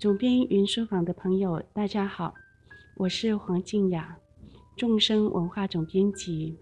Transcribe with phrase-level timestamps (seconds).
[0.00, 2.32] 总编云书房的朋友，大家好，
[2.96, 4.16] 我是黄静雅，
[4.74, 6.56] 众生文化总编辑。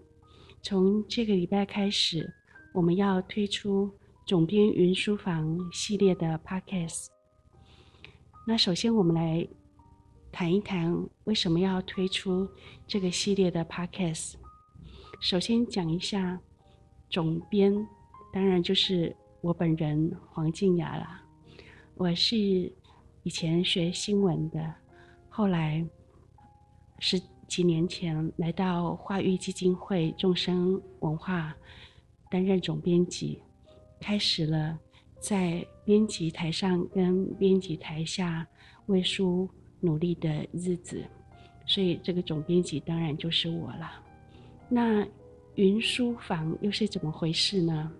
[0.61, 2.29] 从这个礼拜开始，
[2.73, 3.89] 我们要推出
[4.25, 7.07] 总编云书房系列的 Podcast。
[8.45, 9.47] 那首先，我们来
[10.33, 10.93] 谈一谈
[11.23, 12.45] 为什么要推出
[12.85, 14.33] 这个系列的 Podcast。
[15.21, 16.37] 首先讲一下
[17.09, 17.87] 总编，
[18.33, 21.23] 当然就是我本人黄静雅啦。
[21.95, 22.69] 我是。
[23.23, 24.73] 以前学新闻的，
[25.29, 25.85] 后来
[26.99, 31.55] 十几年前来到化育基金会众生文化
[32.29, 33.41] 担任总编辑，
[33.99, 34.79] 开始了
[35.19, 38.47] 在编辑台上跟编辑台下
[38.85, 41.03] 为书努力的日子，
[41.65, 43.91] 所以这个总编辑当然就是我了。
[44.69, 45.05] 那
[45.55, 47.91] 云书房又是怎么回事呢？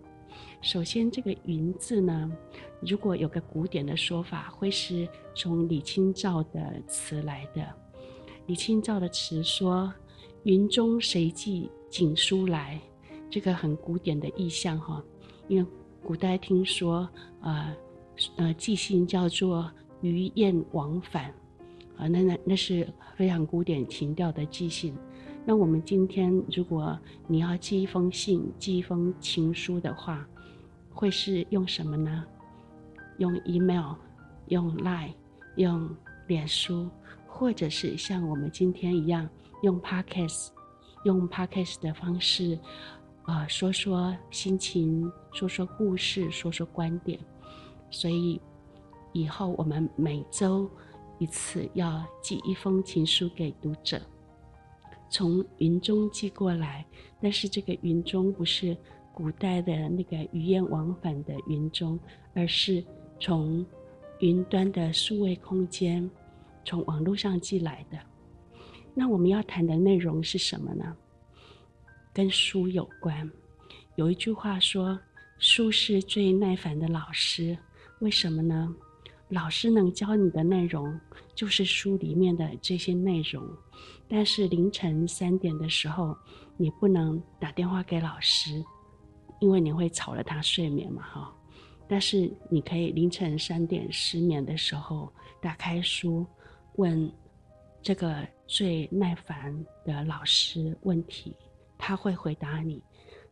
[0.62, 2.32] 首先，这个“云”字呢，
[2.82, 7.66] 如果有个古典的说法，会是从李清照的词来的。
[8.46, 9.92] 李清照的词说
[10.44, 12.80] ：“云中谁寄锦书来？”
[13.32, 15.02] 这个很古典的意象哈，
[15.48, 15.70] 因为
[16.04, 17.08] 古代听说，
[17.42, 17.76] 呃，
[18.36, 21.34] 呃，寄信叫做“鱼雁往返”，
[21.96, 24.94] 啊，那那那是非常古典情调的寄信。
[25.46, 30.28] 那我们今天，如果你要寄一封信、寄一封情书的话，
[31.00, 32.26] 会是用什么呢？
[33.20, 33.94] 用 email、
[34.48, 35.14] 用 line、
[35.56, 35.90] 用
[36.28, 36.90] 脸书，
[37.26, 39.26] 或者是像我们今天一样
[39.64, 40.50] 用 podcast，
[41.06, 42.60] 用 podcast 的方式，
[43.28, 47.18] 呃，说说心情，说说故事，说说观点。
[47.90, 48.42] 所以
[49.14, 50.70] 以后我们每周
[51.18, 54.02] 一次要寄一封情书给读者，
[55.10, 56.86] 从云中寄过来，
[57.22, 58.76] 但是这个云中不是。
[59.14, 62.00] 古代的那个鱼雁往返的云中，
[62.34, 62.84] 而是
[63.20, 63.66] 从
[64.20, 66.10] 云端的数位空间，
[66.64, 67.98] 从网络上寄来的。
[68.94, 70.96] 那我们要谈的内容是什么呢？
[72.14, 73.30] 跟书有关。
[73.96, 75.00] 有一句话说
[75.40, 77.58] ：“书是最耐烦的老师。”
[78.00, 78.74] 为什么呢？
[79.28, 81.00] 老师能教你的内容，
[81.36, 83.46] 就是书里面的这些内容。
[84.08, 86.18] 但是凌晨三点的时候，
[86.58, 88.64] 你不能打电话给老师。
[89.40, 91.36] 因为你会吵了他睡眠嘛，哈。
[91.88, 95.12] 但是你可以凌晨三点失眠的时候
[95.42, 96.26] 打开书，
[96.76, 97.12] 问
[97.82, 101.36] 这个最耐烦的老师问题，
[101.78, 102.84] 他会回答你。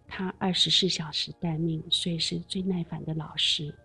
[0.08, 3.76] 他二十四小时待命，所以是最耐烦的老师。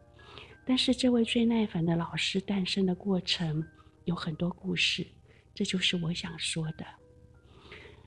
[0.64, 3.62] 但是这位最耐烦的老师诞生的过程
[4.04, 5.04] 有很多故事，
[5.52, 6.86] 这就是我想说的。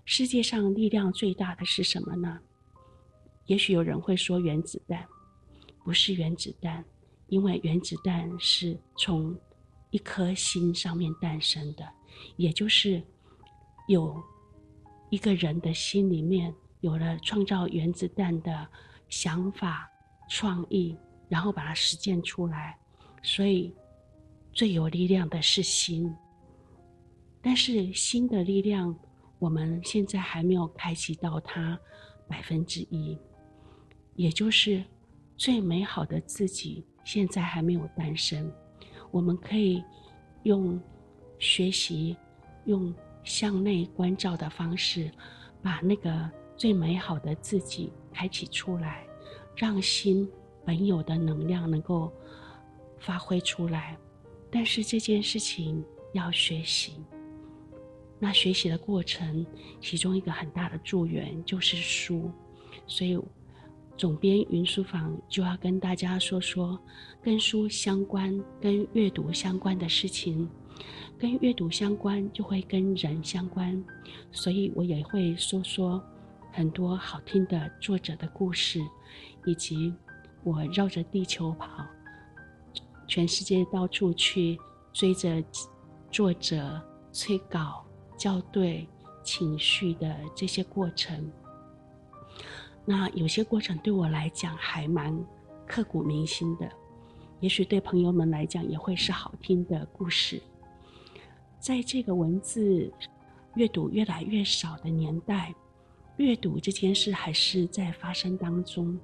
[0.06, 2.40] 世界上力量最大的是什么呢？
[3.46, 5.06] 也许有人会说原子弹，
[5.84, 6.84] 不是原子弹，
[7.28, 9.38] 因为原子弹是从
[9.92, 11.88] 一颗心上面诞生的，
[12.38, 13.02] 也就是
[13.88, 14.22] 有
[15.10, 18.68] 一个人的心里面有了创造原子弹的
[19.10, 19.88] 想法、
[20.28, 20.98] 创意，
[21.30, 22.78] 然后把它实践出来，
[23.22, 23.72] 所以
[24.52, 26.14] 最有力量的是心。
[27.44, 28.98] 但是心的力量，
[29.38, 31.80] 我们现在还没有开启到它
[32.28, 33.16] 百分之一。
[34.16, 34.84] 也就是
[35.36, 38.52] 最美好的自己，现在还没有诞生。
[39.12, 39.84] 我们可以
[40.44, 40.82] 用
[41.38, 42.16] 学习、
[42.66, 42.94] 用
[43.24, 45.12] 向内关照的方式，
[45.62, 49.06] 把那个最美好的自己开启出来，
[49.56, 50.30] 让心
[50.64, 52.12] 本有的能量能够
[53.00, 53.98] 发挥出来。
[54.50, 55.84] 但是这件事情
[56.14, 56.94] 要学习。
[58.18, 59.46] 那学习的过程，
[59.82, 62.32] 其中一个很大的助缘就是书，
[62.88, 63.20] 所以。
[63.98, 66.78] 总编云书房就要跟大家说说
[67.22, 70.50] 跟书相关、跟阅读相关的事情。
[71.18, 73.82] 跟阅读相关，就会跟人相关，
[74.34, 76.04] 所以我也会说说
[76.52, 78.82] 很多好听的作者的故事，
[79.46, 79.94] 以及
[80.44, 81.86] 我绕着地球跑，
[83.08, 84.60] 全世界到处去
[84.92, 85.42] 追着
[86.12, 86.82] 作者
[87.14, 87.86] 催稿、
[88.18, 88.86] 校对、
[89.24, 91.32] 情绪的这些过程。
[92.88, 95.12] 那有些过程对我来讲还蛮
[95.66, 96.72] 刻骨铭心的，
[97.40, 100.40] 也许对朋友们来讲也会是好听的故事。
[101.60, 102.94] 在这个文字
[103.56, 105.52] 阅读越来越少的年代，
[106.18, 109.00] 阅读这件事还是在发生当中，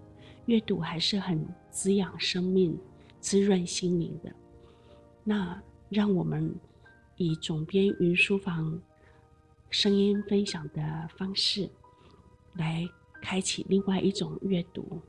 [0.45, 2.77] 阅读还是很滋养生命、
[3.19, 4.31] 滋润心灵的。
[5.23, 6.53] 那让我们
[7.17, 8.79] 以总编云书房
[9.71, 11.67] 声音分享的方式
[12.53, 12.87] 来。
[13.21, 15.01] 开启另外一种阅读。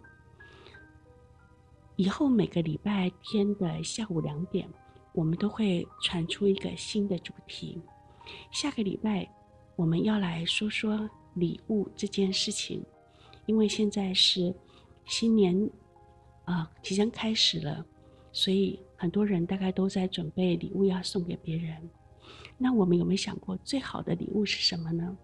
[1.97, 4.69] 以后每个礼拜天的下午两点，
[5.13, 7.81] 我们都会传出一个新的主题。
[8.51, 9.29] 下个礼拜
[9.77, 12.85] 我们要来说说礼物这件事情，
[13.47, 14.55] 因为现在是
[15.05, 15.71] 新年
[16.45, 17.85] 啊，即将开始了，
[18.33, 21.77] 所以很多人大概都在准备礼物要送给别人。
[22.57, 25.17] 那我们有没有想过最好的礼物是什么呢？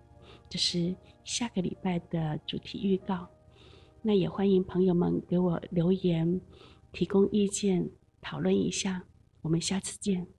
[0.48, 3.28] 这是下个礼拜的主题预告。
[4.00, 6.40] 那也欢迎朋友们给我留言，
[6.92, 7.90] 提供意见，
[8.20, 9.04] 讨论一下。
[9.42, 10.37] 我们下次见。